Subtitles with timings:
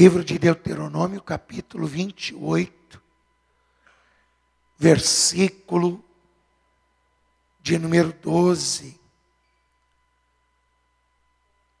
[0.00, 3.02] Livro de Deuteronômio, capítulo 28,
[4.78, 6.02] versículo
[7.60, 8.98] de número 12.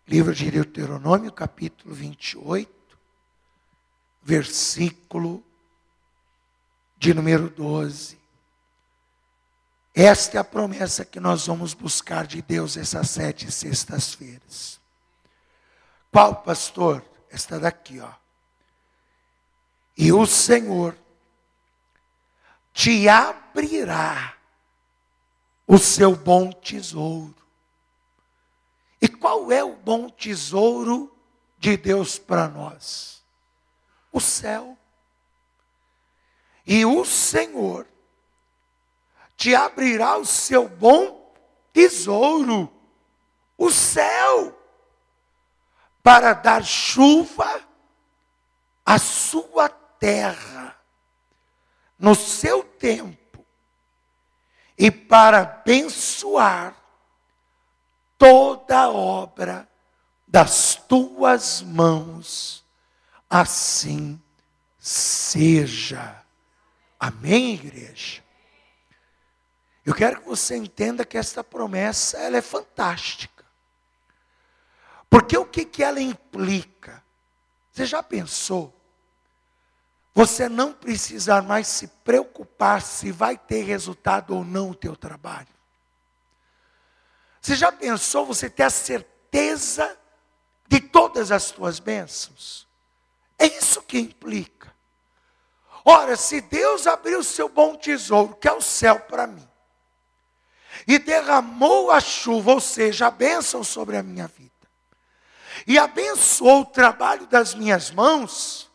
[0.06, 2.70] Livro de Deuteronômio, capítulo 28,
[4.22, 5.42] versículo
[6.98, 8.20] de número 12.
[9.94, 14.78] Esta é a promessa que nós vamos buscar de Deus essas sete sextas-feiras.
[16.12, 17.09] Qual, pastor?
[17.30, 18.12] Esta daqui, ó.
[19.96, 20.96] E o Senhor
[22.72, 24.36] te abrirá
[25.66, 27.34] o seu bom tesouro.
[29.00, 31.14] E qual é o bom tesouro
[31.58, 33.22] de Deus para nós?
[34.12, 34.76] O céu.
[36.66, 37.86] E o Senhor
[39.36, 41.34] te abrirá o seu bom
[41.72, 42.70] tesouro,
[43.56, 44.59] o céu
[46.02, 47.60] para dar chuva
[48.84, 50.76] à sua terra
[51.98, 53.44] no seu tempo
[54.76, 56.74] e para abençoar
[58.16, 59.68] toda a obra
[60.26, 62.64] das tuas mãos.
[63.28, 64.20] Assim
[64.78, 66.24] seja.
[66.98, 68.22] Amém, igreja?
[69.84, 73.39] Eu quero que você entenda que esta promessa ela é fantástica.
[75.10, 77.04] Porque o que, que ela implica?
[77.72, 78.72] Você já pensou?
[80.14, 85.48] Você não precisar mais se preocupar se vai ter resultado ou não o teu trabalho.
[87.40, 89.98] Você já pensou você ter a certeza
[90.68, 92.68] de todas as tuas bênçãos?
[93.38, 94.70] É isso que implica.
[95.84, 99.48] Ora, se Deus abriu o seu bom tesouro, que é o céu para mim,
[100.86, 104.50] e derramou a chuva, ou seja, a bênção sobre a minha vida,
[105.66, 108.70] e abençoou o trabalho das minhas mãos,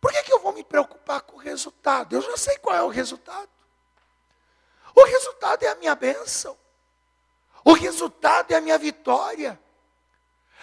[0.00, 2.14] por que, que eu vou me preocupar com o resultado?
[2.14, 3.48] Eu já sei qual é o resultado.
[4.94, 6.56] O resultado é a minha bênção.
[7.64, 9.58] O resultado é a minha vitória.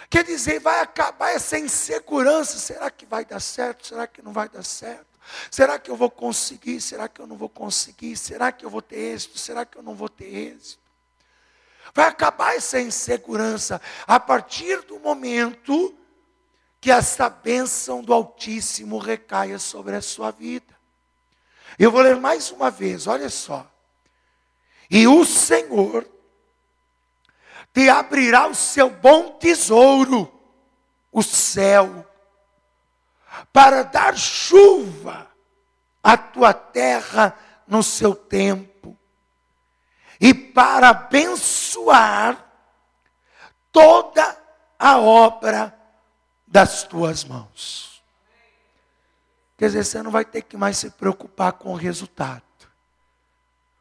[0.08, 2.58] Quer dizer, vai acabar essa insegurança.
[2.58, 3.86] Será que vai dar certo?
[3.86, 5.06] Será que não vai dar certo?
[5.50, 6.80] Será que eu vou conseguir?
[6.80, 8.16] Será que eu não vou conseguir?
[8.16, 9.38] Será que eu vou ter êxito?
[9.38, 10.85] Será que eu não vou ter êxito?
[11.96, 15.96] Vai acabar essa insegurança a partir do momento
[16.78, 20.76] que essa bênção do Altíssimo recaia sobre a sua vida.
[21.78, 23.66] Eu vou ler mais uma vez, olha só.
[24.90, 26.06] E o Senhor
[27.72, 30.30] te abrirá o seu bom tesouro,
[31.10, 32.06] o céu,
[33.50, 35.30] para dar chuva
[36.02, 37.34] à tua terra
[37.66, 38.75] no seu tempo
[40.20, 42.44] e para abençoar
[43.70, 44.36] toda
[44.78, 45.76] a obra
[46.46, 48.02] das tuas mãos.
[49.56, 52.42] Quer dizer, você não vai ter que mais se preocupar com o resultado.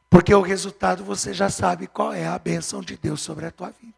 [0.10, 3.72] Porque o resultado você já sabe qual é a bênção de Deus sobre a tua
[3.72, 3.94] vida.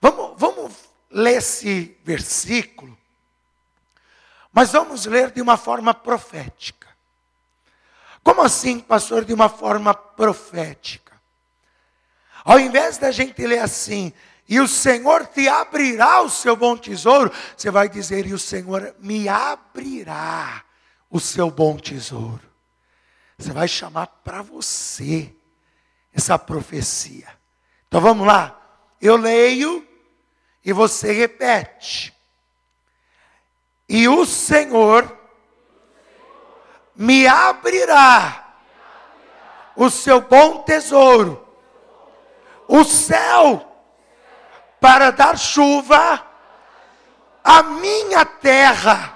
[0.00, 0.72] Vamos, vamos
[1.10, 2.96] ler esse versículo,
[4.52, 6.83] mas vamos ler de uma forma profética.
[8.24, 11.12] Como assim, pastor, de uma forma profética?
[12.42, 14.12] Ao invés da gente ler assim,
[14.48, 18.94] e o Senhor te abrirá o seu bom tesouro, você vai dizer, e o Senhor
[18.98, 20.64] me abrirá
[21.10, 22.42] o seu bom tesouro.
[23.36, 25.34] Você vai chamar para você
[26.12, 27.28] essa profecia.
[27.88, 28.58] Então vamos lá.
[29.00, 29.86] Eu leio
[30.64, 32.14] e você repete.
[33.88, 35.23] E o Senhor
[36.94, 38.44] me abrirá
[39.76, 41.44] o seu bom tesouro,
[42.68, 43.70] o céu,
[44.80, 46.22] para dar chuva
[47.42, 49.14] à minha terra,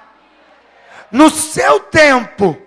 [1.10, 2.60] no seu tempo,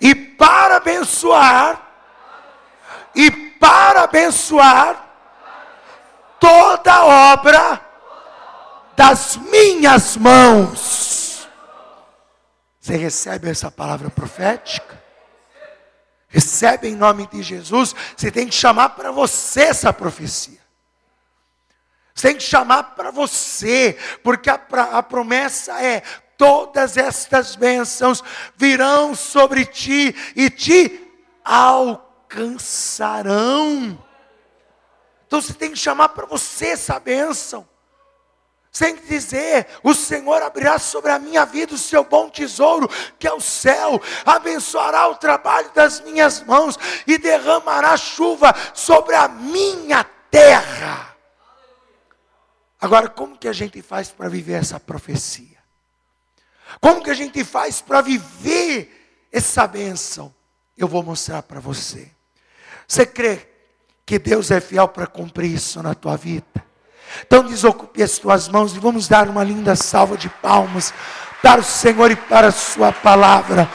[0.00, 1.80] e para abençoar,
[3.14, 5.04] e para abençoar
[6.40, 7.80] toda obra
[8.96, 11.17] das minhas mãos.
[12.88, 14.98] Você recebe essa palavra profética?
[16.26, 17.94] Recebe em nome de Jesus.
[18.16, 20.58] Você tem que chamar para você essa profecia.
[22.14, 23.94] Você tem que chamar para você,
[24.24, 24.58] porque a,
[24.92, 26.00] a promessa é:
[26.38, 28.24] todas estas bênçãos
[28.56, 31.12] virão sobre ti e te
[31.44, 32.42] alcançarão.
[35.26, 37.68] Então você tem que chamar para você essa bênção
[38.78, 42.88] sem dizer: O Senhor abrirá sobre a minha vida o seu bom tesouro,
[43.18, 49.26] que é o céu, abençoará o trabalho das minhas mãos e derramará chuva sobre a
[49.26, 51.16] minha terra.
[52.80, 55.58] Agora, como que a gente faz para viver essa profecia?
[56.80, 60.32] Como que a gente faz para viver essa bênção?
[60.76, 62.12] Eu vou mostrar para você.
[62.86, 63.48] Você crê
[64.06, 66.68] que Deus é fiel para cumprir isso na tua vida?
[67.26, 70.92] Então desocupe as tuas mãos e vamos dar uma linda salva de palmas
[71.42, 73.68] para o Senhor e para a sua palavra.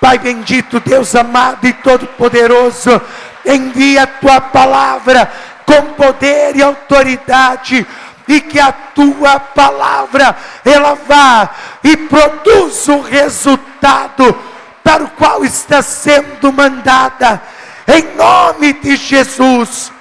[0.00, 3.00] Pai bendito, Deus amado e todo-poderoso,
[3.44, 5.30] envia a tua palavra
[5.66, 7.86] com poder e autoridade
[8.26, 11.50] e que a tua palavra ela vá
[11.82, 14.36] e produza o resultado
[14.82, 17.42] para o qual está sendo mandada.
[17.86, 19.92] Em nome de Jesus,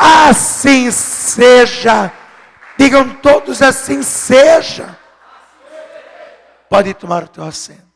[0.00, 2.10] assim seja.
[2.78, 4.98] Digam todos assim seja.
[6.70, 7.90] Pode tomar o teu assento.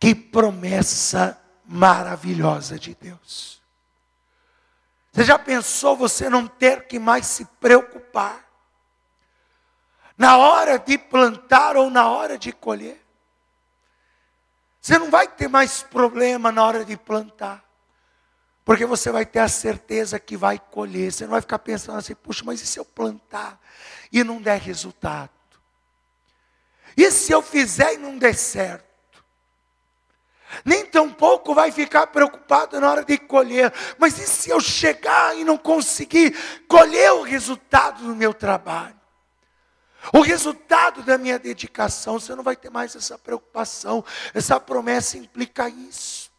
[0.00, 3.62] Que promessa maravilhosa de Deus.
[5.12, 8.44] Você já pensou você não ter que mais se preocupar?
[10.18, 13.00] Na hora de plantar ou na hora de colher?
[14.80, 17.63] Você não vai ter mais problema na hora de plantar.
[18.64, 21.12] Porque você vai ter a certeza que vai colher.
[21.12, 23.60] Você não vai ficar pensando assim, puxa, mas e se eu plantar
[24.10, 25.30] e não der resultado?
[26.96, 28.94] E se eu fizer e não der certo?
[30.64, 33.72] Nem tampouco vai ficar preocupado na hora de colher.
[33.98, 36.34] Mas e se eu chegar e não conseguir
[36.68, 38.98] colher o resultado do meu trabalho?
[40.12, 44.04] O resultado da minha dedicação, você não vai ter mais essa preocupação.
[44.32, 46.30] Essa promessa implica isso.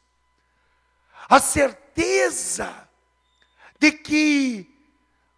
[1.30, 2.88] A certeza
[3.80, 4.70] de que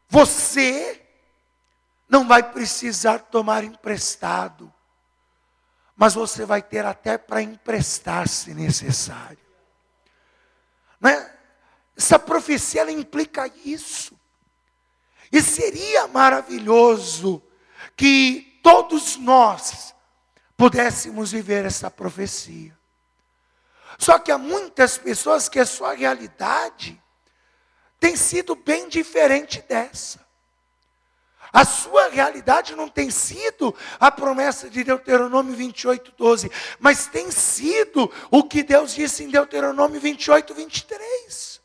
[0.10, 1.02] você
[2.08, 4.74] não vai precisar tomar emprestado
[5.98, 9.40] mas você vai ter até para emprestar se necessário.
[11.02, 11.34] Né?
[11.98, 14.16] Essa profecia ela implica isso.
[15.32, 17.42] E seria maravilhoso
[17.96, 19.96] que todos nós
[20.56, 22.77] pudéssemos viver essa profecia.
[23.98, 27.02] Só que há muitas pessoas que a sua realidade
[28.00, 30.26] tem sido bem diferente dessa.
[31.52, 38.12] A sua realidade não tem sido a promessa de Deuteronômio 28, 12, mas tem sido
[38.30, 41.62] o que Deus disse em Deuteronômio 28, 23.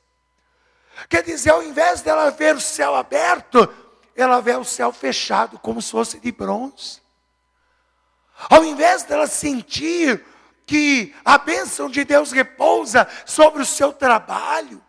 [1.09, 3.69] Quer dizer, ao invés dela ver o céu aberto,
[4.15, 7.03] ela vê o céu fechado, como se fosse de bronze.
[8.49, 10.25] Ao invés dela sentir
[10.67, 14.83] que a bênção de Deus repousa sobre o seu trabalho,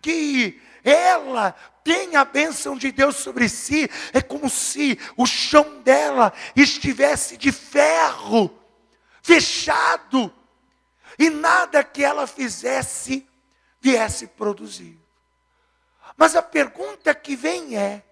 [0.00, 1.52] que ela
[1.82, 7.50] tem a bênção de Deus sobre si, é como se o chão dela estivesse de
[7.52, 8.50] ferro,
[9.22, 10.32] fechado,
[11.18, 13.28] e nada que ela fizesse
[13.80, 14.98] viesse produzir.
[16.16, 18.02] Mas a pergunta que vem é: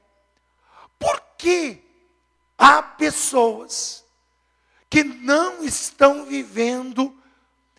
[0.99, 1.83] por que
[2.57, 4.05] há pessoas
[4.91, 7.17] que não estão vivendo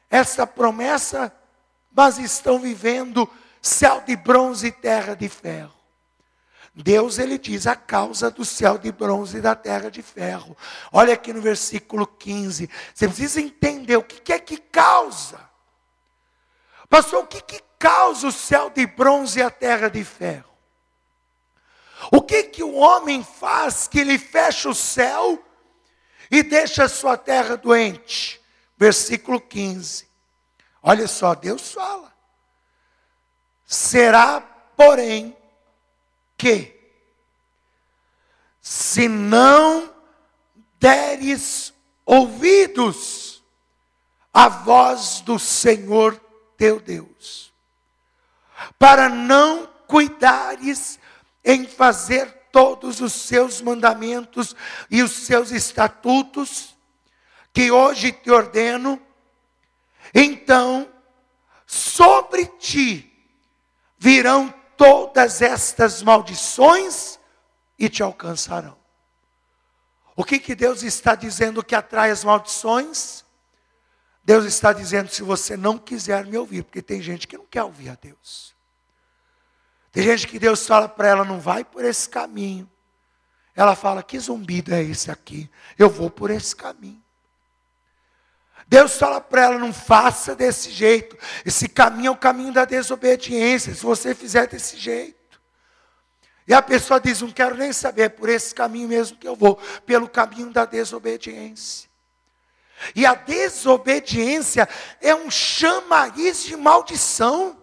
[0.09, 1.33] essa promessa,
[1.91, 3.29] mas estão vivendo
[3.61, 5.73] céu de bronze e terra de ferro?
[6.73, 10.55] Deus ele diz a causa do céu de bronze e da terra de ferro.
[10.91, 12.69] Olha aqui no versículo 15.
[12.93, 15.39] Você precisa entender o que é que causa.
[16.89, 20.49] Pastor, o que, que causa o céu de bronze e a terra de ferro?
[22.11, 25.43] O que que o homem faz que ele fecha o céu
[26.29, 28.41] e deixa a sua terra doente?
[28.77, 30.07] Versículo 15.
[30.81, 32.13] Olha só, Deus fala.
[33.65, 34.41] Será,
[34.75, 35.35] porém,
[36.37, 36.79] que
[38.61, 39.93] se não
[40.79, 41.73] deres
[42.05, 43.43] ouvidos
[44.33, 46.19] à voz do Senhor
[46.57, 47.53] teu Deus,
[48.77, 50.99] para não cuidares
[51.43, 54.55] em fazer todos os seus mandamentos
[54.89, 56.75] e os seus estatutos,
[57.53, 59.01] que hoje te ordeno,
[60.13, 60.91] então
[61.65, 63.05] sobre ti
[63.97, 67.19] virão todas estas maldições
[67.77, 68.77] e te alcançarão.
[70.15, 73.23] O que, que Deus está dizendo que atrai as maldições?
[74.23, 77.63] Deus está dizendo: se você não quiser me ouvir, porque tem gente que não quer
[77.63, 78.53] ouvir a Deus.
[79.91, 82.69] Tem gente que Deus fala para ela: não vai por esse caminho.
[83.55, 85.49] Ela fala: que zumbido é esse aqui?
[85.77, 87.03] Eu vou por esse caminho.
[88.67, 91.17] Deus fala para ela: não faça desse jeito.
[91.45, 93.73] Esse caminho é o caminho da desobediência.
[93.73, 95.19] Se você fizer desse jeito.
[96.47, 99.35] E a pessoa diz: não quero nem saber, é por esse caminho mesmo que eu
[99.35, 99.55] vou,
[99.85, 101.89] pelo caminho da desobediência.
[102.95, 104.67] E a desobediência
[105.01, 107.58] é um chamariz de maldição.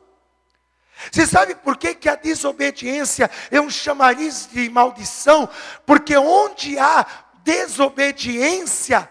[1.11, 5.49] Você sabe por que, que a desobediência é um chamariz de maldição?
[5.85, 7.07] Porque onde há
[7.45, 9.09] desobediência,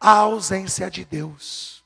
[0.00, 1.84] há ausência de Deus.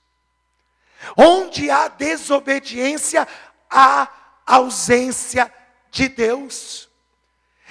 [1.17, 3.27] Onde há desobediência,
[3.69, 4.09] há
[4.47, 5.53] ausência
[5.91, 6.89] de Deus.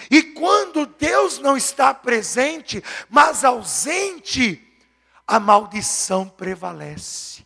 [0.09, 4.65] E quando Deus não está presente, mas ausente,
[5.25, 7.45] a maldição prevalece.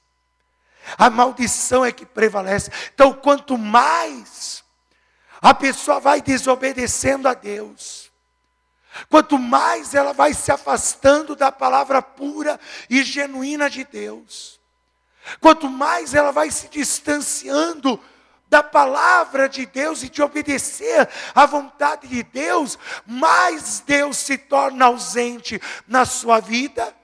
[0.97, 2.71] A maldição é que prevalece.
[2.93, 4.63] Então, quanto mais
[5.41, 8.11] a pessoa vai desobedecendo a Deus,
[9.09, 12.59] quanto mais ela vai se afastando da palavra pura
[12.89, 14.59] e genuína de Deus,
[15.39, 17.99] quanto mais ela vai se distanciando
[18.53, 24.85] da palavra de Deus e de obedecer à vontade de Deus, mais Deus se torna
[24.85, 26.95] ausente na sua vida.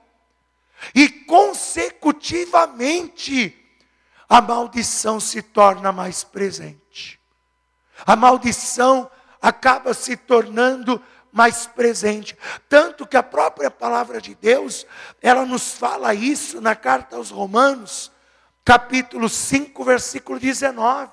[0.93, 3.58] E consecutivamente,
[4.29, 7.19] a maldição se torna mais presente.
[8.05, 9.09] A maldição
[9.41, 12.38] acaba se tornando mais presente.
[12.69, 14.86] Tanto que a própria palavra de Deus,
[15.19, 18.12] ela nos fala isso na carta aos Romanos,
[18.63, 21.12] capítulo 5, versículo 19.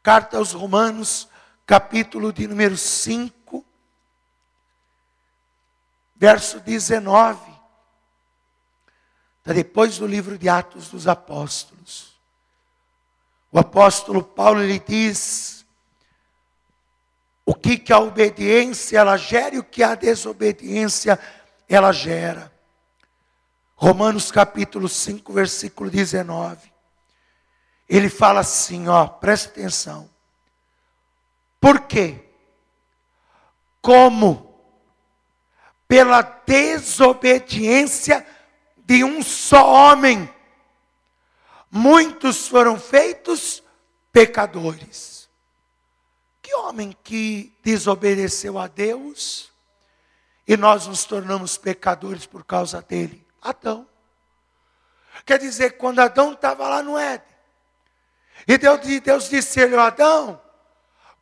[0.00, 1.28] Carta aos Romanos,
[1.66, 3.64] capítulo de número 5,
[6.14, 7.53] verso 19.
[9.44, 12.18] Está depois do livro de Atos dos Apóstolos.
[13.52, 15.66] O apóstolo Paulo ele diz
[17.44, 21.20] o que, que a obediência ela gera e o que a desobediência
[21.68, 22.50] ela gera.
[23.76, 26.72] Romanos capítulo 5, versículo 19.
[27.86, 30.08] Ele fala assim, ó, presta atenção.
[31.60, 32.30] Por quê?
[33.82, 34.58] Como
[35.86, 38.26] pela desobediência
[38.84, 40.32] de um só homem,
[41.70, 43.62] muitos foram feitos
[44.12, 45.28] pecadores.
[46.42, 49.50] Que homem que desobedeceu a Deus
[50.46, 53.26] e nós nos tornamos pecadores por causa dele?
[53.40, 53.88] Adão.
[55.24, 57.34] Quer dizer, quando Adão estava lá no Éden,
[58.46, 60.40] e Deus, Deus disse a ele, Adão,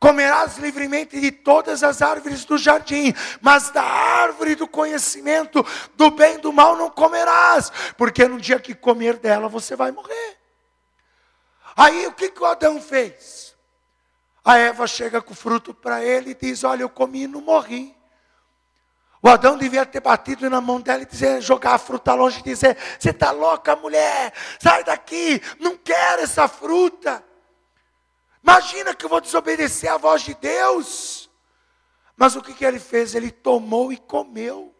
[0.03, 6.35] comerás livremente de todas as árvores do jardim, mas da árvore do conhecimento do bem
[6.35, 10.37] e do mal não comerás, porque no dia que comer dela você vai morrer.
[11.73, 13.55] Aí o que, que o Adão fez?
[14.43, 17.39] A Eva chega com o fruto para ele e diz: Olha, eu comi e não
[17.39, 17.95] morri.
[19.21, 22.43] O Adão devia ter batido na mão dela e dizer, jogar a fruta longe e
[22.43, 24.33] dizer: Você está louca, mulher?
[24.59, 27.23] Sai daqui, não quero essa fruta.
[28.43, 31.29] Imagina que eu vou desobedecer à voz de Deus.
[32.15, 33.15] Mas o que, que ele fez?
[33.15, 34.75] Ele tomou e comeu.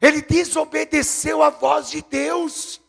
[0.00, 2.80] Ele desobedeceu à voz de Deus.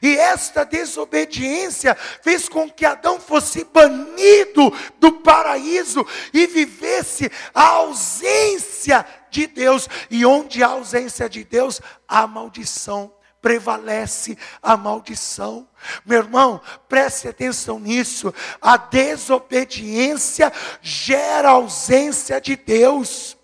[0.00, 9.04] E esta desobediência fez com que Adão fosse banido do paraíso e vivesse a ausência
[9.30, 9.88] de Deus.
[10.10, 15.68] E onde há ausência de Deus, há maldição prevalece a maldição.
[16.06, 18.32] Meu irmão, preste atenção nisso.
[18.60, 23.36] A desobediência gera ausência de Deus.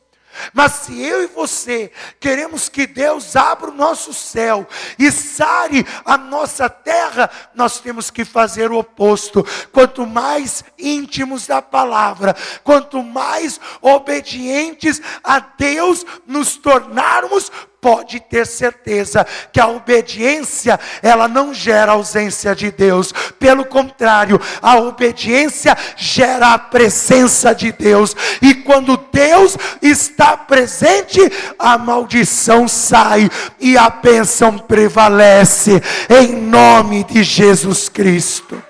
[0.52, 1.90] Mas se eu e você
[2.21, 4.67] queremos que Deus abra o nosso céu
[4.99, 9.45] e sare a nossa terra, nós temos que fazer o oposto.
[9.73, 19.26] Quanto mais íntimos da palavra, quanto mais obedientes a Deus nos tornarmos, pode ter certeza
[19.52, 23.12] que a obediência, ela não gera ausência de Deus.
[23.38, 28.14] Pelo contrário, a obediência gera a presença de Deus.
[28.42, 31.20] E quando Deus está presente,
[31.58, 33.30] a maldição sai
[33.61, 38.62] e a bênção prevalece em nome de Jesus Cristo.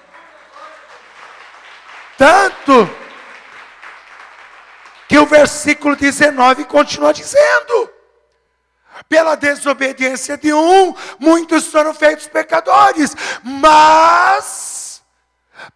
[2.17, 2.91] Tanto
[5.09, 7.91] que o versículo 19 continua dizendo:
[9.09, 15.03] pela desobediência de um, muitos foram feitos pecadores, mas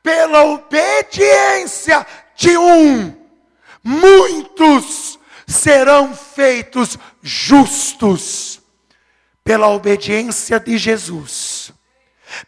[0.02, 3.14] pela obediência de um,
[3.82, 8.60] muitos serão feitos justos.
[9.44, 11.72] Pela obediência de Jesus,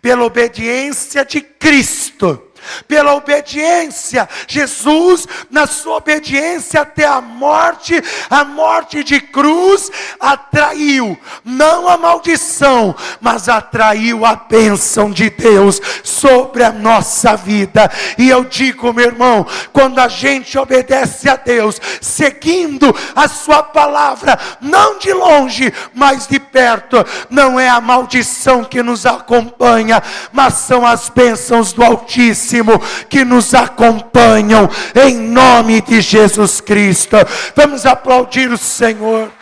[0.01, 2.54] pela obediência de Cristo
[2.87, 4.29] pela obediência.
[4.47, 12.95] Jesus, na sua obediência até a morte, a morte de cruz, atraiu não a maldição,
[13.21, 17.91] mas atraiu a bênção de Deus sobre a nossa vida.
[18.17, 24.39] E eu digo, meu irmão, quando a gente obedece a Deus, seguindo a sua palavra,
[24.61, 30.03] não de longe, mas de perto, não é a maldição que nos acompanha,
[30.33, 37.17] mas são as bênçãos do Altíssimo Santíssimo que nos acompanham em nome de Jesus Cristo.
[37.57, 39.33] Vamos aplaudir o Senhor.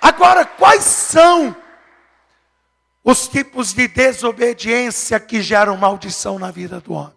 [0.00, 1.54] Agora, quais são
[3.04, 7.14] os tipos de desobediência que geram maldição na vida do homem?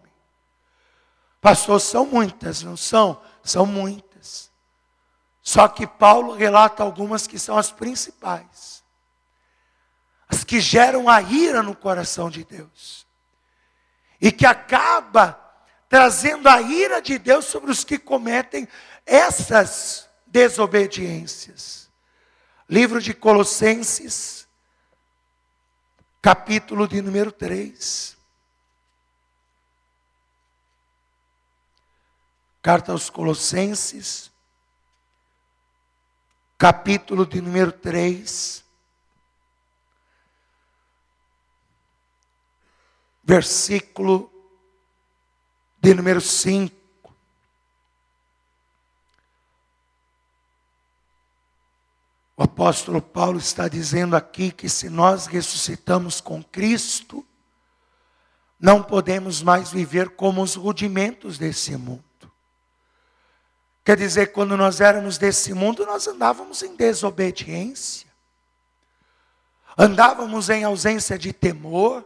[1.40, 3.20] Pastor, são muitas, não são?
[3.42, 4.50] São muitas.
[5.42, 8.83] Só que Paulo relata algumas que são as principais.
[10.46, 13.06] Que geram a ira no coração de Deus.
[14.20, 15.40] E que acaba
[15.88, 18.66] trazendo a ira de Deus sobre os que cometem
[19.06, 21.90] essas desobediências.
[22.68, 24.48] Livro de Colossenses,
[26.20, 28.16] capítulo de número 3.
[32.60, 34.32] Carta aos Colossenses,
[36.56, 38.63] capítulo de número 3.
[43.24, 44.30] Versículo
[45.80, 46.84] de número 5.
[52.36, 57.24] O apóstolo Paulo está dizendo aqui que se nós ressuscitamos com Cristo,
[58.60, 62.02] não podemos mais viver como os rudimentos desse mundo.
[63.84, 68.08] Quer dizer, quando nós éramos desse mundo, nós andávamos em desobediência,
[69.76, 72.04] andávamos em ausência de temor,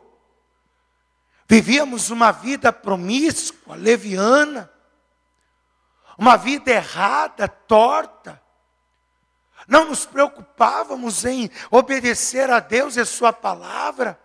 [1.48, 4.70] vivíamos uma vida promíscua, leviana,
[6.16, 8.40] uma vida errada, torta
[9.68, 14.18] não nos preocupávamos em obedecer a Deus e a Sua palavra.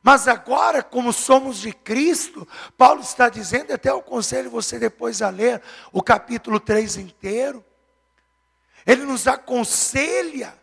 [0.00, 2.46] Mas agora, como somos de Cristo,
[2.78, 5.60] Paulo está dizendo, até eu aconselho você depois a ler
[5.92, 7.62] o capítulo 3 inteiro.
[8.86, 10.56] Ele nos aconselha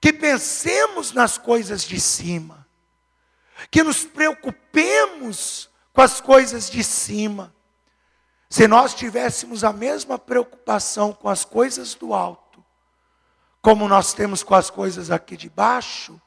[0.00, 2.61] que pensemos nas coisas de cima,
[3.70, 7.54] que nos preocupemos com as coisas de cima.
[8.48, 12.62] Se nós tivéssemos a mesma preocupação com as coisas do alto,
[13.60, 16.20] como nós temos com as coisas aqui de baixo,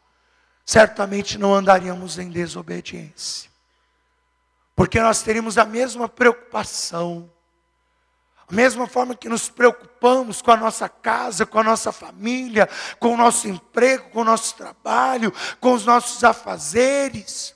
[0.65, 3.51] certamente não andaríamos em desobediência.
[4.75, 7.31] Porque nós teríamos a mesma preocupação,
[8.47, 13.13] a mesma forma que nos preocupamos com a nossa casa, com a nossa família, com
[13.13, 17.55] o nosso emprego, com o nosso trabalho, com os nossos afazeres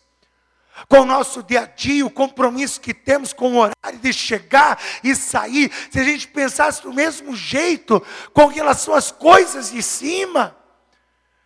[0.87, 4.79] com o nosso dia a dia, o compromisso que temos com o horário de chegar
[5.03, 8.01] e sair, se a gente pensasse do mesmo jeito
[8.33, 10.55] com relação às coisas de cima,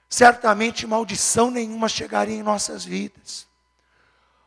[0.09, 3.47] certamente maldição nenhuma chegaria em nossas vidas.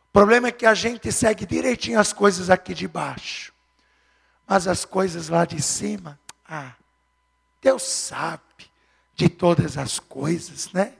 [0.09, 3.53] O problema é que a gente segue direitinho as coisas aqui de baixo,
[4.47, 6.71] mas as coisas lá de cima, ah,
[7.61, 8.41] Deus sabe
[9.13, 10.93] de todas as coisas, né?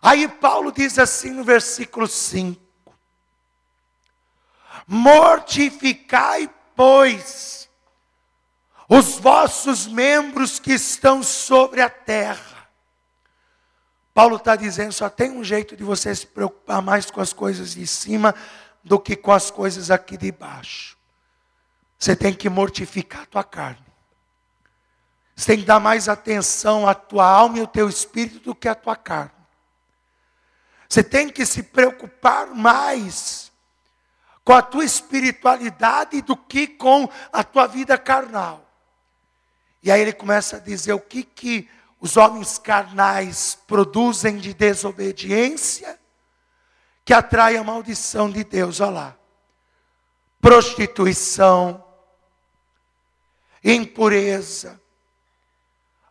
[0.00, 2.62] Aí Paulo diz assim no versículo 5:
[4.86, 7.68] Mortificai, pois,
[8.88, 12.68] os vossos membros que estão sobre a terra.
[14.14, 17.72] Paulo está dizendo: só tem um jeito de você se preocupar mais com as coisas
[17.72, 18.32] de cima
[18.84, 20.95] do que com as coisas aqui de baixo.
[21.98, 23.86] Você tem que mortificar a tua carne.
[25.34, 28.68] Você tem que dar mais atenção à tua alma e ao teu espírito do que
[28.68, 29.30] à tua carne.
[30.88, 33.52] Você tem que se preocupar mais
[34.44, 38.64] com a tua espiritualidade do que com a tua vida carnal.
[39.82, 41.68] E aí ele começa a dizer o que, que
[42.00, 45.98] os homens carnais produzem de desobediência
[47.04, 48.80] que atrai a maldição de Deus.
[48.80, 49.16] Olha lá.
[50.40, 51.84] Prostituição,
[53.72, 54.80] impureza,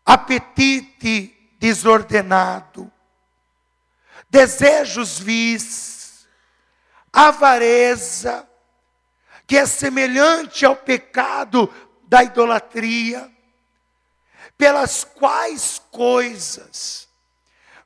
[0.06, 2.92] apetite desordenado,
[4.30, 6.28] desejos vis,
[7.14, 8.48] avareza,
[9.48, 11.72] que é semelhante ao pecado
[12.08, 13.32] da idolatria,
[14.58, 17.08] pelas quais coisas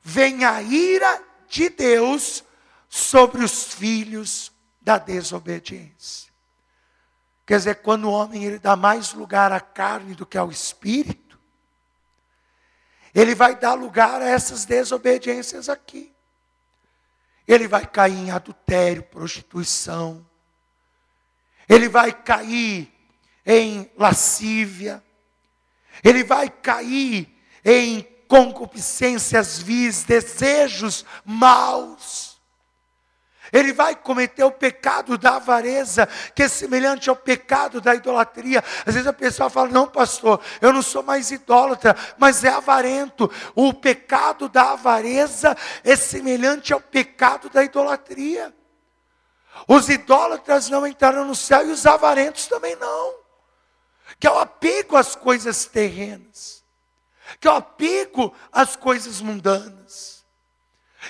[0.02, 2.44] vem a ira de Deus
[2.90, 4.52] sobre os filhos
[4.82, 6.29] da desobediência.
[7.50, 11.40] Quer dizer, quando o homem ele dá mais lugar à carne do que ao espírito,
[13.12, 16.14] ele vai dar lugar a essas desobediências aqui.
[17.48, 20.24] Ele vai cair em adultério, prostituição.
[21.68, 22.94] Ele vai cair
[23.44, 25.04] em lascívia.
[26.04, 27.36] Ele vai cair
[27.66, 32.29] em concupiscências vis, desejos maus.
[33.52, 38.64] Ele vai cometer o pecado da avareza, que é semelhante ao pecado da idolatria.
[38.86, 43.32] Às vezes a pessoa fala: Não, pastor, eu não sou mais idólatra, mas é avarento.
[43.56, 48.54] O pecado da avareza é semelhante ao pecado da idolatria.
[49.68, 53.16] Os idólatras não entraram no céu e os avarentos também não.
[54.20, 56.64] Que é o apego às coisas terrenas.
[57.40, 60.19] que é o apego às coisas mundanas.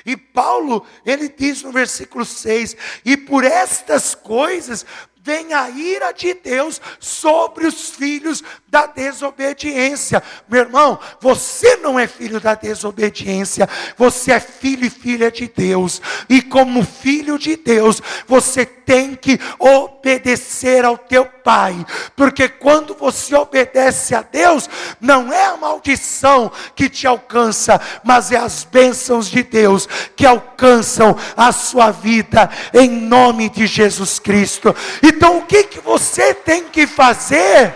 [0.06, 4.86] E Paulo, ele diz no versículo 6: E por estas coisas
[5.21, 10.23] vem a ira de Deus sobre os filhos da desobediência.
[10.47, 16.02] Meu irmão, você não é filho da desobediência, você é filho e filha de Deus.
[16.30, 21.84] E como filho de Deus, você tem que obedecer ao teu pai,
[22.16, 24.70] porque quando você obedece a Deus,
[25.02, 31.18] não é a maldição que te alcança, mas é as bênçãos de Deus que alcançam
[31.36, 34.76] a sua vida em nome de Jesus Cristo.
[35.02, 37.74] Então o que que você tem que fazer?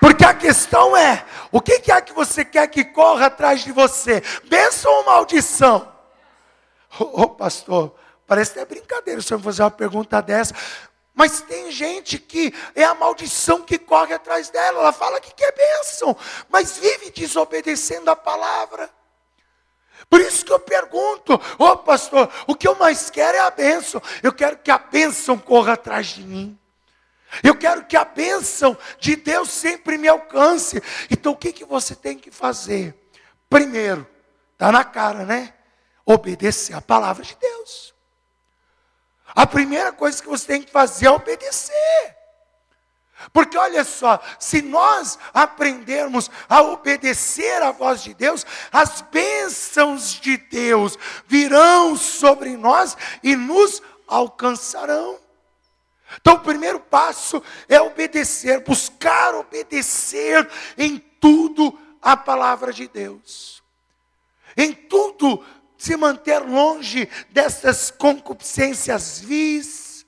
[0.00, 4.22] Porque a questão é: o que, é que você quer que corra atrás de você?
[4.48, 5.92] Bênção ou maldição?
[6.98, 7.94] Ô oh, pastor,
[8.32, 10.54] parece até brincadeira se eu fazer uma pergunta dessa.
[11.12, 14.80] Mas tem gente que é a maldição que corre atrás dela.
[14.80, 16.16] Ela fala que quer bênção,
[16.48, 18.88] mas vive desobedecendo a palavra.
[20.08, 23.50] Por isso que eu pergunto, ô oh, pastor, o que eu mais quero é a
[23.50, 24.00] bênção.
[24.22, 26.58] Eu quero que a bênção corra atrás de mim.
[27.42, 30.82] Eu quero que a bênção de Deus sempre me alcance.
[31.10, 32.94] Então o que, que você tem que fazer?
[33.50, 34.06] Primeiro,
[34.54, 35.52] está na cara, né?
[36.06, 37.91] Obedecer a palavra de Deus.
[39.34, 42.16] A primeira coisa que você tem que fazer é obedecer.
[43.32, 50.36] Porque olha só, se nós aprendermos a obedecer à voz de Deus, as bênçãos de
[50.36, 55.18] Deus virão sobre nós e nos alcançarão.
[56.20, 63.62] Então, o primeiro passo é obedecer, buscar obedecer em tudo a palavra de Deus.
[64.56, 65.42] Em tudo
[65.82, 70.06] se manter longe dessas concupiscências vis,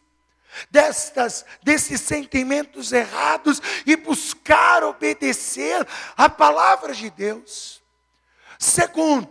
[0.70, 5.84] destas desses sentimentos errados e buscar obedecer
[6.16, 7.82] a palavra de Deus.
[8.56, 9.28] Segundo,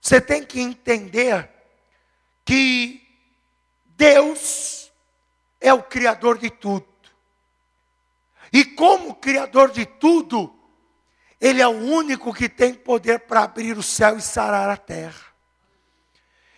[0.00, 1.50] você tem que entender
[2.42, 3.06] que
[3.88, 4.90] Deus
[5.60, 6.88] é o Criador de tudo.
[8.50, 10.50] E como Criador de tudo,
[11.38, 15.25] Ele é o único que tem poder para abrir o céu e sarar a terra.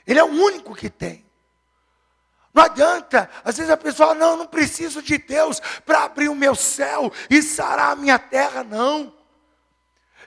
[0.08, 1.28] Ele é o único que tem.
[2.54, 6.54] Não adianta, às vezes a pessoa, não, não preciso de Deus para abrir o meu
[6.54, 9.12] céu e sarar a minha terra, não.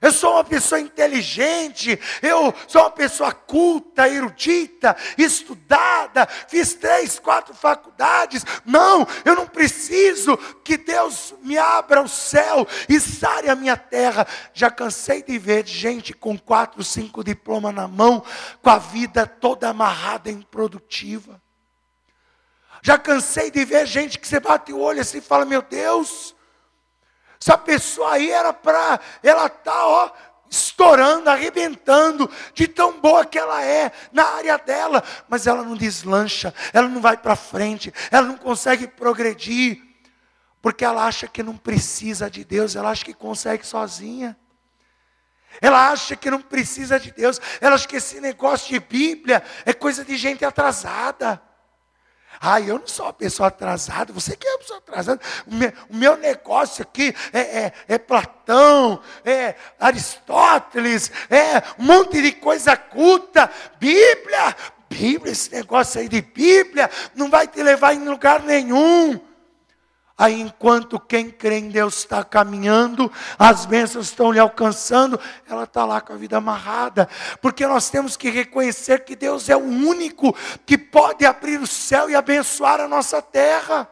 [0.02, 7.54] Eu sou uma pessoa inteligente, eu sou uma pessoa culta, erudita, estudada, fiz três, quatro
[7.54, 8.44] faculdades.
[8.66, 14.26] Não, eu não preciso que Deus me abra o céu e sare a minha terra.
[14.56, 18.24] Já cansei de ver gente com quatro, cinco diplomas na mão,
[18.60, 21.40] com a vida toda amarrada, improdutiva.
[22.82, 26.36] Já cansei de ver gente que você bate o olho assim e fala: Meu Deus,
[27.42, 30.12] essa pessoa aí era para, ela tá, ó,
[30.48, 36.54] estourando, arrebentando, de tão boa que ela é na área dela, mas ela não deslancha,
[36.72, 39.82] ela não vai para frente, ela não consegue progredir,
[40.62, 44.38] porque ela acha que não precisa de Deus, ela acha que consegue sozinha.
[45.60, 49.74] Ela acha que não precisa de Deus, ela acha que esse negócio de Bíblia é
[49.74, 51.42] coisa de gente atrasada.
[52.44, 55.22] Ah, eu não sou uma pessoa atrasada, você que é uma pessoa atrasada.
[55.46, 62.20] O meu, o meu negócio aqui é, é, é, Platão, é Aristóteles, é um monte
[62.20, 63.48] de coisa culta.
[63.80, 64.56] Bíblia,
[64.90, 69.20] Bíblia, esse negócio aí de Bíblia não vai te levar em lugar nenhum.
[70.22, 75.84] Aí, enquanto quem crê em Deus está caminhando, as bênçãos estão lhe alcançando, ela está
[75.84, 77.10] lá com a vida amarrada.
[77.42, 80.32] Porque nós temos que reconhecer que Deus é o único
[80.64, 83.90] que pode abrir o céu e abençoar a nossa terra.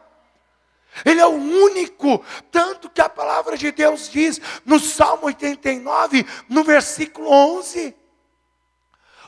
[1.04, 6.62] Ele é o único, tanto que a palavra de Deus diz no Salmo 89, no
[6.62, 7.92] versículo 11.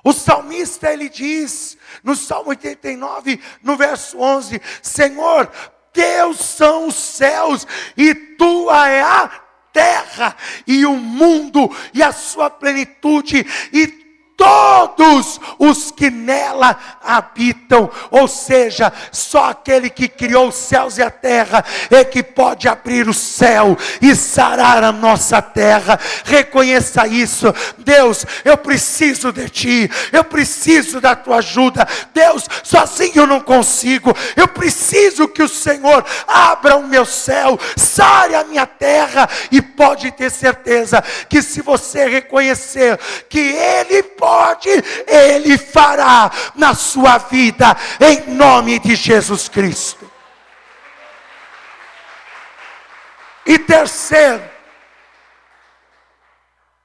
[0.04, 5.50] O salmista ele diz, no Salmo 89, no verso 11: Senhor,
[5.92, 9.30] teus são os céus e tua é a
[9.72, 14.01] terra e o mundo e a sua plenitude e
[14.36, 17.90] todos os que nela habitam.
[18.10, 23.08] Ou seja, só aquele que criou os céus e a terra é que pode abrir
[23.08, 25.98] o céu e sarar a nossa terra.
[26.24, 27.52] Reconheça isso.
[27.78, 29.90] Deus, eu preciso de ti.
[30.12, 31.86] Eu preciso da tua ajuda.
[32.12, 34.14] Deus, sozinho eu não consigo.
[34.36, 40.10] Eu preciso que o Senhor abra o meu céu, sare a minha terra e pode
[40.12, 44.70] ter certeza que se você reconhecer que ele pode
[45.08, 50.08] Ele fará na sua vida, em nome de Jesus Cristo.
[53.44, 54.52] E terceiro,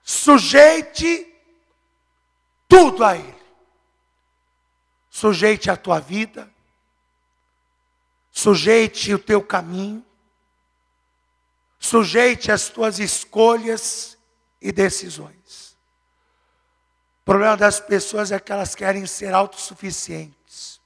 [0.10, 1.28] Sujeite
[2.66, 3.36] tudo a Ele.
[5.10, 6.50] Sujeite a tua vida,
[8.32, 10.06] sujeite o teu caminho,
[11.78, 14.18] sujeite as tuas escolhas
[14.62, 15.37] e decisões.
[17.28, 20.80] O problema das pessoas é que elas querem ser autossuficientes.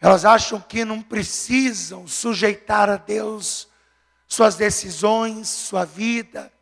[0.00, 3.66] Elas acham que não precisam sujeitar a Deus
[4.28, 6.52] suas decisões, sua vida,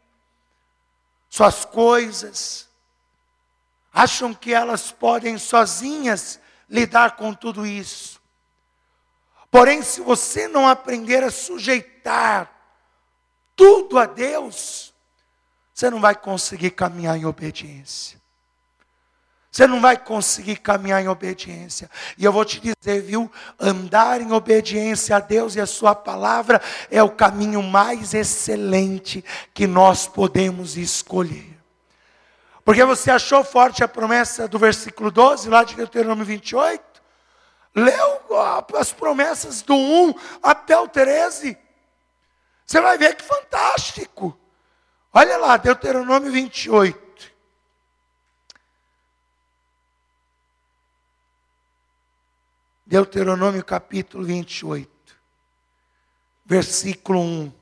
[1.28, 2.66] suas coisas
[3.92, 8.22] acham que elas podem sozinhas lidar com tudo isso.
[9.50, 12.50] Porém, se você não aprender a sujeitar
[13.54, 14.94] tudo a Deus,
[15.78, 18.20] você não vai conseguir caminhar em obediência.
[19.48, 21.88] Você não vai conseguir caminhar em obediência.
[22.16, 23.30] E eu vou te dizer, viu?
[23.60, 26.60] Andar em obediência a Deus e a Sua palavra
[26.90, 31.56] é o caminho mais excelente que nós podemos escolher.
[32.64, 36.82] Porque você achou forte a promessa do versículo 12, lá de Deuteronômio 28?
[37.76, 38.20] Leu
[38.76, 40.12] as promessas do 1
[40.42, 41.56] até o 13.
[42.66, 44.36] Você vai ver que fantástico.
[45.12, 47.08] Olha lá, Deuteronômio 28.
[52.88, 54.90] Deuteronômio capítulo 28,
[56.46, 57.52] versículo 1.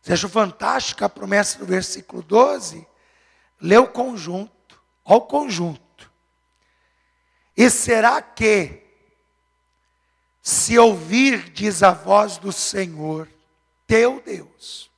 [0.00, 2.86] Você achou fantástica a promessa do versículo 12?
[3.60, 6.10] Lê o conjunto, olha o conjunto.
[7.54, 8.82] E será que,
[10.40, 13.28] se ouvirdes a voz do Senhor,
[13.90, 14.88] teu Deus,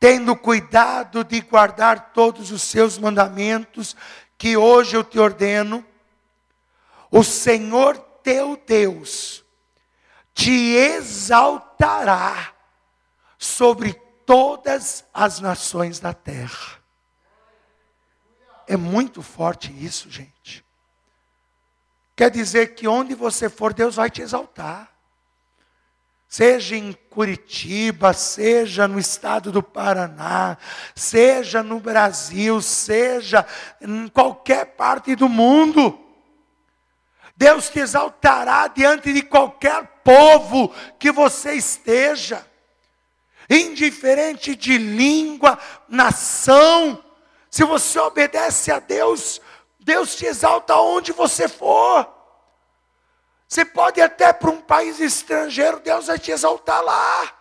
[0.00, 3.94] tendo cuidado de guardar todos os seus mandamentos,
[4.38, 5.84] que hoje eu te ordeno,
[7.10, 9.44] o Senhor teu Deus
[10.32, 12.54] te exaltará
[13.36, 13.92] sobre
[14.24, 16.78] todas as nações da terra.
[18.66, 20.64] É muito forte isso, gente.
[22.16, 24.97] Quer dizer que onde você for, Deus vai te exaltar.
[26.28, 30.58] Seja em Curitiba, seja no estado do Paraná,
[30.94, 33.46] seja no Brasil, seja
[33.80, 35.98] em qualquer parte do mundo.
[37.34, 42.46] Deus te exaltará diante de qualquer povo que você esteja
[43.48, 47.02] indiferente de língua, nação,
[47.50, 49.40] se você obedece a Deus,
[49.80, 52.17] Deus te exalta onde você for.
[53.48, 57.32] Você pode ir até para um país estrangeiro, Deus vai te exaltar lá.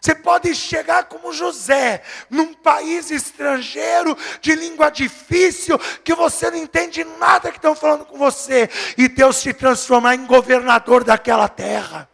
[0.00, 7.04] Você pode chegar como José, num país estrangeiro, de língua difícil, que você não entende
[7.04, 12.08] nada que estão falando com você, e Deus te transformar em governador daquela terra.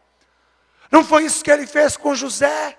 [0.91, 2.79] Não foi isso que ele fez com José?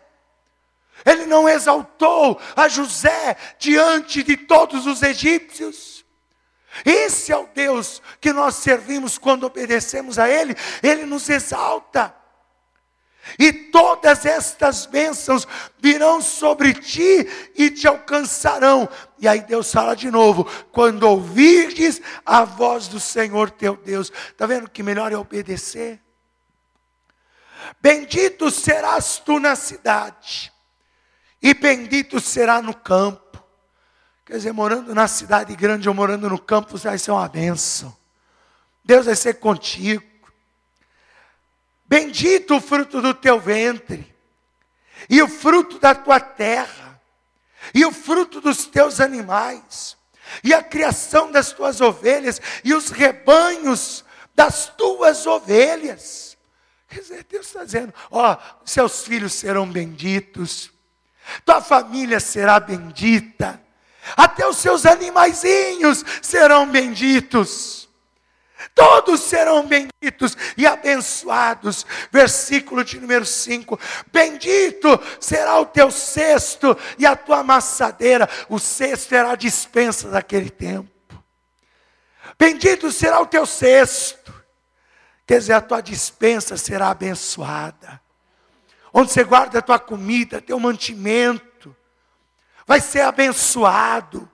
[1.03, 6.02] Ele não exaltou a José diante de todos os egípcios.
[6.85, 12.15] Esse é o Deus que nós servimos quando obedecemos a Ele, Ele nos exalta.
[13.39, 15.47] E todas estas bênçãos
[15.79, 18.87] virão sobre ti e te alcançarão.
[19.17, 24.11] E aí Deus fala de novo: quando ouvirdes a voz do Senhor teu Deus.
[24.29, 26.01] Está vendo que melhor é obedecer?
[27.81, 30.51] Bendito serás tu na cidade,
[31.41, 33.22] e bendito será no campo.
[34.33, 37.95] Quer dizer, morando na cidade grande ou morando no campo, vai ser uma bênção.
[38.83, 40.03] Deus vai ser contigo.
[41.85, 44.11] Bendito o fruto do teu ventre,
[45.07, 46.99] e o fruto da tua terra,
[47.75, 49.95] e o fruto dos teus animais,
[50.43, 56.35] e a criação das tuas ovelhas, e os rebanhos das tuas ovelhas.
[56.89, 60.71] Quer dizer, Deus está dizendo: ó, seus filhos serão benditos,
[61.45, 63.62] tua família será bendita,
[64.15, 67.89] até os seus animaizinhos serão benditos.
[68.73, 71.85] Todos serão benditos e abençoados.
[72.11, 73.79] Versículo de número 5:
[74.11, 78.29] Bendito será o teu cesto e a tua amassadeira.
[78.49, 80.89] O cesto era a dispensa daquele tempo.
[82.39, 84.33] Bendito será o teu cesto.
[85.25, 88.03] Quer dizer, a tua dispensa será abençoada
[88.93, 91.43] onde você guarda a tua comida, teu mantimento,
[92.65, 94.29] vai ser abençoado.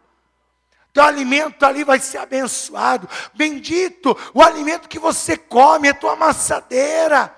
[0.92, 3.08] Teu alimento ali vai ser abençoado.
[3.34, 7.36] Bendito o alimento que você come, a tua amassadeira.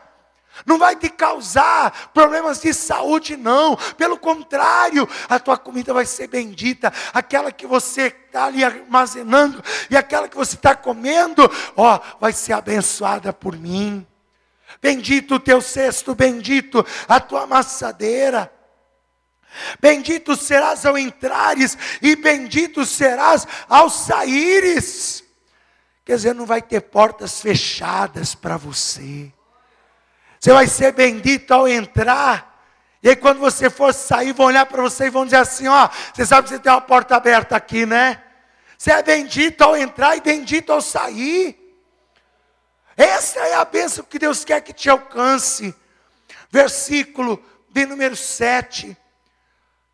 [0.65, 3.75] Não vai te causar problemas de saúde, não.
[3.97, 6.93] Pelo contrário, a tua comida vai ser bendita.
[7.13, 12.53] Aquela que você está ali armazenando e aquela que você está comendo, ó, vai ser
[12.53, 14.05] abençoada por mim.
[14.81, 18.51] Bendito o teu cesto, bendito a tua amassadeira.
[19.79, 25.23] Bendito serás ao entrares, e bendito serás ao saíres.
[26.05, 29.31] Quer dizer, não vai ter portas fechadas para você.
[30.39, 32.51] Você vai ser bendito ao entrar.
[33.03, 35.89] E aí, quando você for sair, vão olhar para você e vão dizer assim: Ó,
[36.13, 38.21] você sabe que você tem uma porta aberta aqui, né?
[38.77, 41.57] Você é bendito ao entrar e bendito ao sair.
[42.97, 45.73] Essa é a bênção que Deus quer que te alcance.
[46.49, 48.97] Versículo de número 7.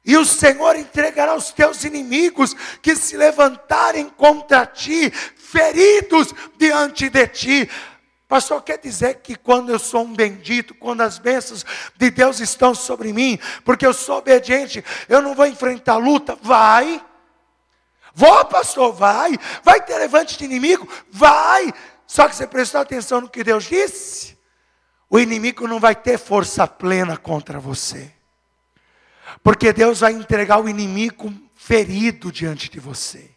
[0.07, 7.27] E o Senhor entregará os teus inimigos que se levantarem contra ti, feridos diante de
[7.27, 7.69] ti.
[8.25, 11.65] Pastor, quer dizer que quando eu sou um bendito, quando as bênçãos
[11.97, 16.37] de Deus estão sobre mim, porque eu sou obediente, eu não vou enfrentar luta?
[16.41, 17.03] Vai.
[18.15, 19.37] Vou, pastor, vai.
[19.61, 20.87] Vai ter levante de inimigo?
[21.11, 21.73] Vai.
[22.05, 24.37] Só que você prestou atenção no que Deus disse?
[25.09, 28.16] O inimigo não vai ter força plena contra você.
[29.43, 33.31] Porque Deus vai entregar o inimigo ferido diante de você.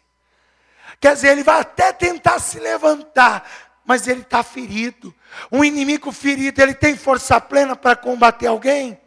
[0.99, 3.49] Quer dizer, ele vai até tentar se levantar,
[3.83, 5.13] mas ele está ferido.
[5.51, 8.99] Um inimigo ferido, ele tem força plena para combater alguém?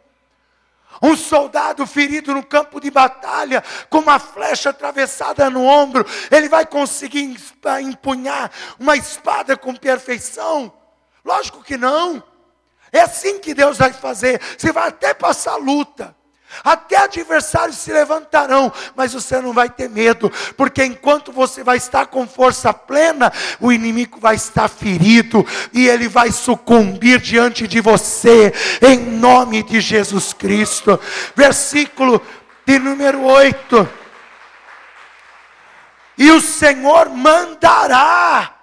[1.01, 6.65] Um soldado ferido no campo de batalha, com uma flecha atravessada no ombro, ele vai
[6.65, 7.37] conseguir
[7.81, 10.71] empunhar uma espada com perfeição?
[11.23, 12.23] Lógico que não.
[12.91, 14.41] É assim que Deus vai fazer.
[14.57, 16.15] Você vai até passar luta.
[16.63, 22.05] Até adversários se levantarão, mas você não vai ter medo, porque enquanto você vai estar
[22.07, 28.53] com força plena, o inimigo vai estar ferido e ele vai sucumbir diante de você,
[28.81, 30.99] em nome de Jesus Cristo.
[31.35, 32.21] Versículo
[32.65, 33.89] de número 8.
[36.17, 38.55] E o Senhor mandará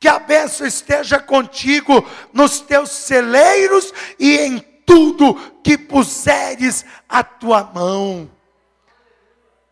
[0.00, 7.64] que a bênção esteja contigo nos teus celeiros e em tudo que puseres a tua
[7.64, 8.30] mão.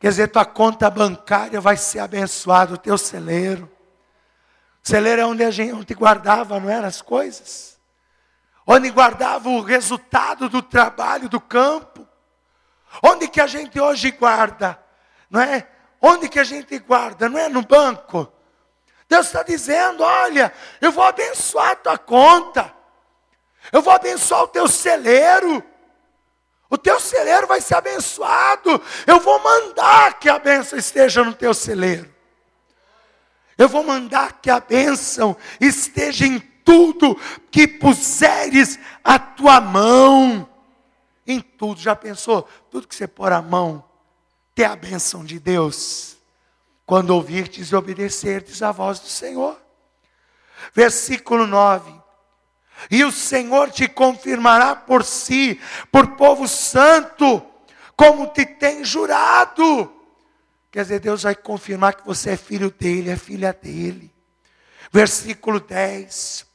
[0.00, 3.70] Quer dizer, tua conta bancária vai ser abençoada, o teu celeiro.
[4.84, 7.78] O celeiro é onde a gente guardava, não eram as coisas?
[8.66, 12.06] Onde guardava o resultado do trabalho do campo.
[13.02, 14.78] Onde que a gente hoje guarda?
[15.30, 15.66] Não é?
[16.00, 17.28] Onde que a gente guarda?
[17.28, 18.30] Não é no banco?
[19.08, 22.74] Deus está dizendo: olha, eu vou abençoar a tua conta.
[23.70, 25.62] Eu vou abençoar o teu celeiro.
[26.68, 28.80] O teu celeiro vai ser abençoado.
[29.06, 32.12] Eu vou mandar que a bênção esteja no teu celeiro.
[33.58, 37.14] Eu vou mandar que a bênção esteja em tudo
[37.50, 40.48] que puseres a tua mão.
[41.26, 42.48] Em tudo, já pensou?
[42.70, 43.84] Tudo que você pôr a mão,
[44.54, 46.16] ter a bênção de Deus.
[46.86, 49.60] Quando ouvirtes e obedecerdes a voz do Senhor.
[50.74, 52.01] Versículo 9
[52.90, 57.44] e o Senhor te confirmará por si, por povo santo,
[57.96, 59.92] como te tem jurado.
[60.70, 64.12] Quer dizer, Deus vai confirmar que você é filho dele, é filha dele.
[64.90, 66.46] Versículo 10.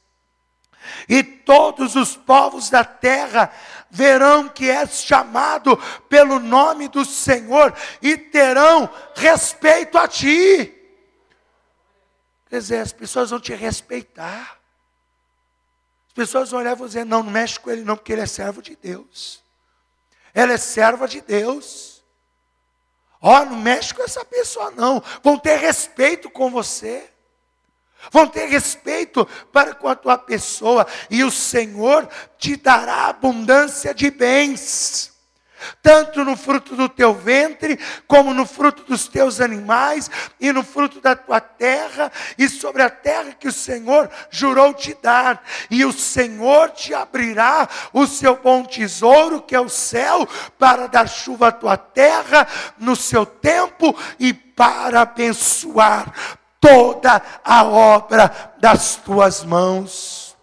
[1.08, 3.52] E todos os povos da terra
[3.90, 5.76] verão que és chamado
[6.08, 10.74] pelo nome do Senhor e terão respeito a ti.
[12.48, 14.57] Quer dizer, as pessoas vão te respeitar
[16.18, 18.74] pessoas olhar e dizer: não, não mexe com ele, não, porque ele é servo de
[18.74, 19.40] Deus.
[20.34, 22.02] Ela é serva de Deus.
[23.20, 25.02] Ó, oh, não mexe com essa pessoa, não.
[25.22, 27.08] Vão ter respeito com você.
[28.10, 30.86] Vão ter respeito para com a tua pessoa.
[31.08, 35.17] E o Senhor te dará abundância de bens
[35.82, 41.00] tanto no fruto do teu ventre, como no fruto dos teus animais, e no fruto
[41.00, 45.42] da tua terra, e sobre a terra que o Senhor jurou te dar.
[45.70, 50.26] E o Senhor te abrirá o seu bom tesouro, que é o céu,
[50.58, 52.46] para dar chuva à tua terra
[52.78, 56.12] no seu tempo e para abençoar
[56.60, 60.36] toda a obra das tuas mãos.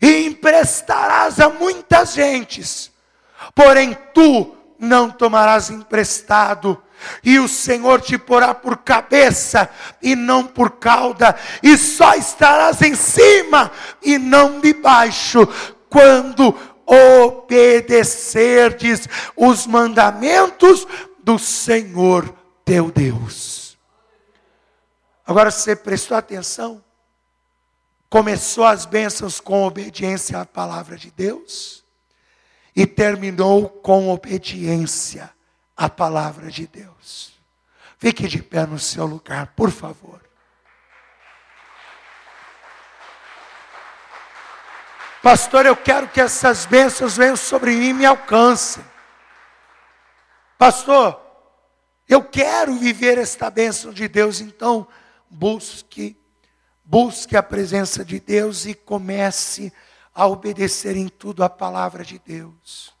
[0.00, 2.93] E emprestarás a muitas gentes
[3.54, 6.80] porém tu não tomarás emprestado,
[7.22, 9.68] e o Senhor te porá por cabeça
[10.00, 13.70] e não por cauda, e só estarás em cima
[14.02, 15.46] e não debaixo,
[15.88, 20.86] quando obedecerdes os mandamentos
[21.22, 22.34] do Senhor
[22.64, 23.76] teu Deus.
[25.26, 26.84] Agora você prestou atenção?
[28.10, 31.83] Começou as bênçãos com obediência à palavra de Deus
[32.74, 35.32] e terminou com obediência
[35.76, 37.34] à palavra de Deus.
[37.98, 40.20] Fique de pé no seu lugar, por favor.
[45.22, 48.84] Pastor, eu quero que essas bênçãos venham sobre mim e me alcancem.
[50.58, 51.18] Pastor,
[52.06, 54.86] eu quero viver esta bênção de Deus, então
[55.30, 56.14] busque,
[56.84, 59.72] busque a presença de Deus e comece
[60.14, 62.94] a obedecer em tudo a palavra de Deus.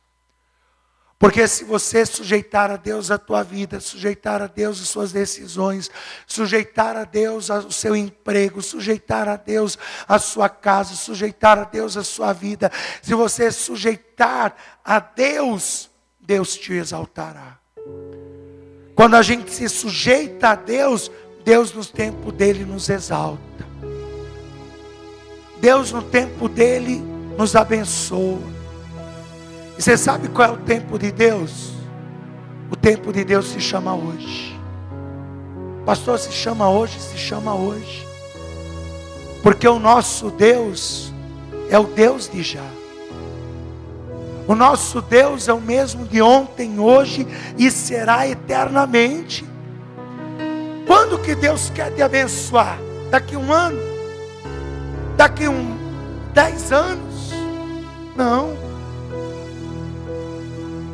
[1.18, 5.90] Porque se você sujeitar a Deus a tua vida, sujeitar a Deus as suas decisões,
[6.26, 11.96] sujeitar a Deus o seu emprego, sujeitar a Deus a sua casa, sujeitar a Deus
[11.96, 14.54] a sua vida, se você sujeitar
[14.84, 15.88] a Deus,
[16.20, 17.58] Deus te exaltará.
[18.94, 21.10] Quando a gente se sujeita a Deus,
[21.44, 23.73] Deus no tempo dele nos exalta.
[25.64, 27.02] Deus no tempo dele
[27.38, 28.38] nos abençoa.
[29.78, 31.72] E você sabe qual é o tempo de Deus?
[32.70, 34.60] O tempo de Deus se chama hoje.
[35.86, 38.06] Pastor, se chama hoje, se chama hoje.
[39.42, 41.10] Porque o nosso Deus
[41.70, 42.68] é o Deus de já.
[44.46, 49.42] O nosso Deus é o mesmo de ontem, hoje e será eternamente.
[50.86, 52.78] Quando que Deus quer te abençoar?
[53.10, 53.93] Daqui um ano?
[55.24, 55.74] Daqui um
[56.34, 57.32] dez anos?
[58.14, 58.54] Não.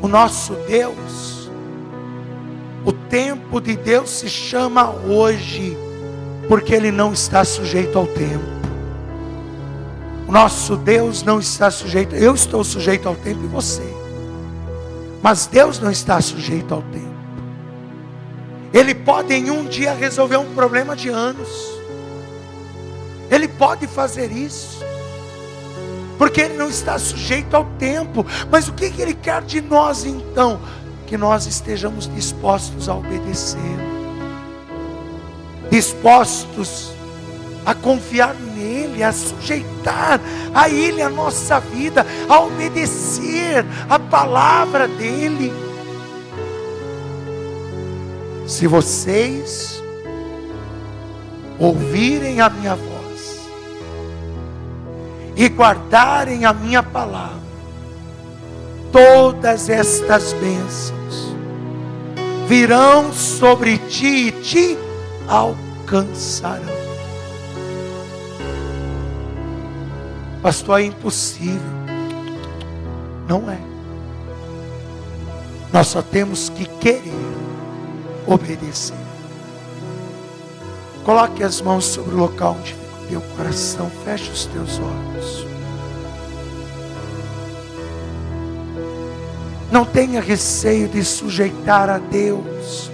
[0.01, 1.51] O nosso Deus,
[2.85, 5.77] o tempo de Deus se chama hoje,
[6.47, 8.45] porque Ele não está sujeito ao tempo.
[10.29, 13.83] O nosso Deus não está sujeito, eu estou sujeito ao tempo e você,
[15.21, 17.17] mas Deus não está sujeito ao tempo.
[18.73, 21.80] Ele pode em um dia resolver um problema de anos,
[23.31, 24.91] Ele pode fazer isso
[26.21, 28.27] porque ele não está sujeito ao tempo.
[28.51, 30.61] Mas o que, que ele quer de nós então?
[31.07, 33.59] Que nós estejamos dispostos a obedecer,
[35.71, 36.93] dispostos
[37.65, 40.21] a confiar nele, a sujeitar
[40.55, 45.51] a ele a nossa vida, a obedecer a palavra dele.
[48.47, 49.83] Se vocês
[51.59, 52.90] ouvirem a minha voz,
[55.41, 57.41] e guardarem a minha palavra,
[58.93, 61.35] todas estas bênçãos
[62.47, 64.79] virão sobre ti e te
[65.27, 66.61] alcançarão.
[70.43, 71.59] Pastor, é impossível.
[73.27, 73.59] Não é.
[75.73, 77.15] Nós só temos que querer
[78.27, 78.95] obedecer.
[81.03, 82.80] Coloque as mãos sobre o local onde
[83.11, 85.47] teu coração, feche os teus olhos.
[89.73, 92.91] Não tenha receio de sujeitar a Deus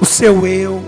[0.00, 0.82] o seu eu,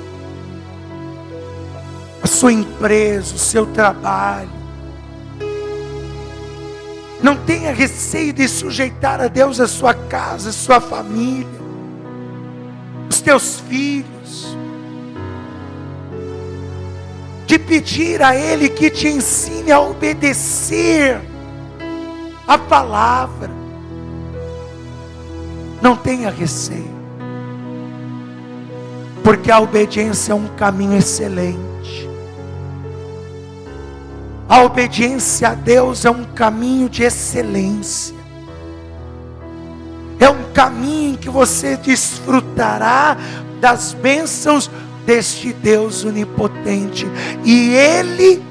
[2.23, 4.63] a sua empresa, o seu trabalho.
[7.21, 11.47] Não tenha receio de sujeitar a Deus a sua casa, a sua família,
[13.09, 14.57] os teus filhos
[17.53, 21.21] de pedir a Ele que te ensine a obedecer
[22.49, 23.51] a palavra.
[25.83, 26.97] Não tenha receio,
[29.23, 32.09] porque a obediência é um caminho excelente.
[34.49, 38.17] A obediência a Deus é um caminho de excelência.
[40.19, 43.15] É um caminho em que você desfrutará
[43.61, 44.71] das bênçãos
[45.05, 47.07] deste Deus onipotente,
[47.45, 48.43] e Ele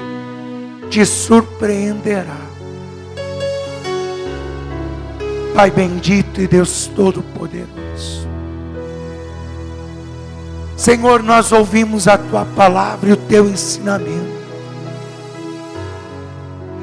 [0.90, 2.38] te surpreenderá.
[5.56, 8.28] Pai bendito e Deus Todo-Poderoso.
[10.78, 14.42] Senhor, nós ouvimos a tua palavra e o teu ensinamento.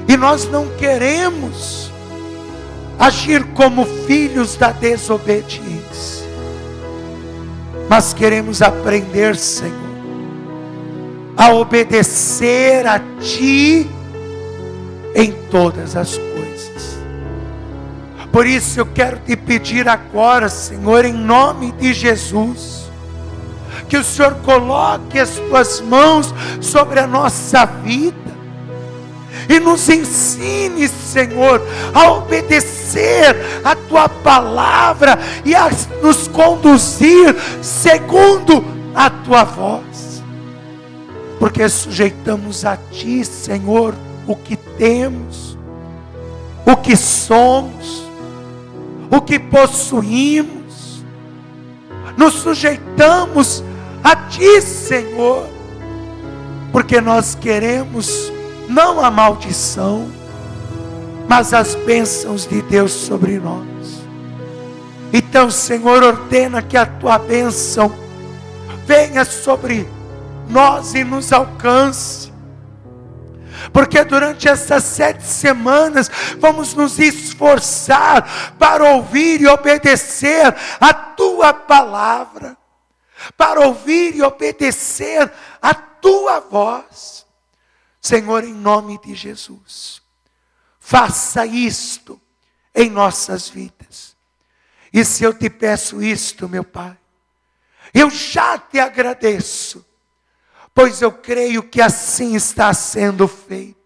[0.06, 1.90] E nós não queremos
[2.98, 6.17] agir como filhos da desobediência
[7.88, 9.74] mas queremos aprender, Senhor,
[11.36, 13.88] a obedecer a Ti
[15.14, 16.98] em todas as coisas.
[18.30, 22.90] Por isso eu quero te pedir agora, Senhor, em nome de Jesus,
[23.88, 28.27] que o Senhor coloque as tuas mãos sobre a nossa vida
[29.48, 31.62] e nos ensine, Senhor,
[31.94, 33.34] a obedecer
[33.64, 35.70] a tua palavra e a
[36.02, 38.62] nos conduzir segundo
[38.94, 40.22] a tua voz,
[41.38, 43.94] porque sujeitamos a ti, Senhor,
[44.26, 45.56] o que temos,
[46.66, 48.06] o que somos,
[49.10, 51.02] o que possuímos,
[52.16, 53.64] nos sujeitamos
[54.04, 55.46] a ti, Senhor,
[56.70, 58.30] porque nós queremos
[58.68, 60.10] não a maldição,
[61.28, 63.66] mas as bênçãos de Deus sobre nós.
[65.12, 67.92] Então, Senhor, ordena que a tua bênção
[68.86, 69.88] venha sobre
[70.48, 72.32] nós e nos alcance.
[73.72, 82.56] Porque durante essas sete semanas vamos nos esforçar para ouvir e obedecer a tua palavra,
[83.36, 87.17] para ouvir e obedecer a tua voz.
[88.08, 90.00] Senhor, em nome de Jesus,
[90.80, 92.18] faça isto
[92.74, 94.16] em nossas vidas.
[94.90, 96.96] E se eu te peço isto, meu Pai,
[97.92, 99.84] eu já te agradeço,
[100.72, 103.76] pois eu creio que assim está sendo feito.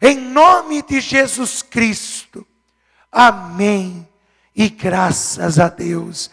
[0.00, 2.44] Em nome de Jesus Cristo.
[3.10, 4.08] Amém.
[4.52, 6.28] E graças a Deus.